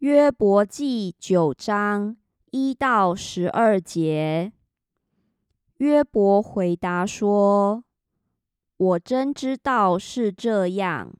[0.00, 2.16] 约伯记九章
[2.52, 4.50] 一到十二节，
[5.76, 7.84] 约伯回答说
[8.78, 11.12] ：“我真知道是这样，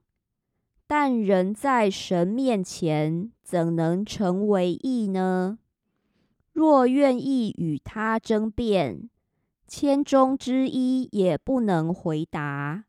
[0.87, 5.58] 但人在神面前怎能成为义呢？
[6.54, 9.10] 若愿意与他争辩，
[9.67, 12.87] 千中之一也不能回答。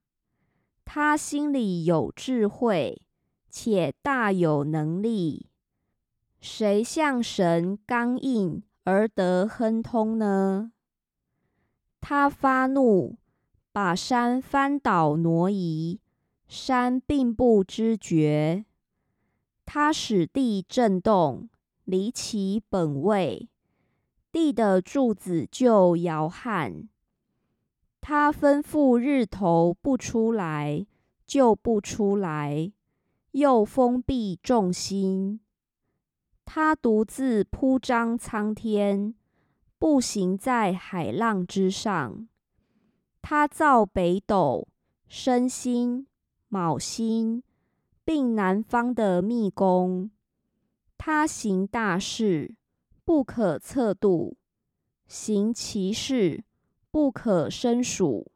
[0.85, 3.01] 他心里有智慧，
[3.49, 5.47] 且大有能力。”
[6.41, 10.71] 谁向神刚硬而得亨通呢？
[12.01, 13.17] 他发怒，
[13.71, 15.99] 把山翻倒挪移，
[16.47, 18.65] 山并不知觉。
[19.67, 21.47] 他使地震动，
[21.83, 23.47] 离其本位，
[24.31, 26.89] 地的柱子就摇撼。
[28.01, 30.87] 他吩咐日头不出来，
[31.27, 32.73] 就不出来，
[33.33, 35.39] 又封闭众星。
[36.45, 39.15] 他独自铺张苍天，
[39.77, 42.27] 步行在海浪之上。
[43.21, 44.67] 他造北斗、
[45.07, 46.07] 申星、
[46.49, 47.43] 卯星，
[48.03, 50.11] 并南方的密宫。
[50.97, 52.55] 他行大事，
[53.05, 54.35] 不可测度；
[55.07, 56.43] 行奇事，
[56.91, 58.31] 不可胜数。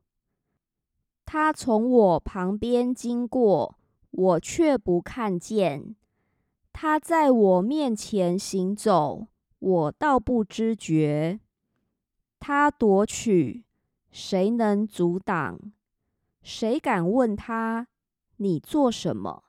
[1.26, 3.78] 他从我旁边经过，
[4.12, 5.96] 我却不看见。
[6.78, 9.28] 他在我面前行走，
[9.60, 11.40] 我倒不知觉。
[12.38, 13.64] 他夺取，
[14.12, 15.58] 谁能阻挡？
[16.44, 17.88] 谁敢问他：
[18.36, 19.46] 你做什么？